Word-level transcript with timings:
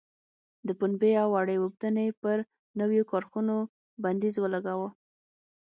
د 0.67 0.69
پنبې 0.79 1.11
او 1.21 1.27
وړۍ 1.35 1.57
اوبدنې 1.59 2.05
پر 2.21 2.37
نویو 2.79 3.03
کارخونو 3.11 3.55
بندیز 4.03 4.35
ولګاوه. 4.39 4.89